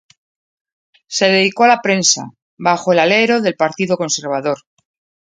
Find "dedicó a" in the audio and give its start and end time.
1.27-1.67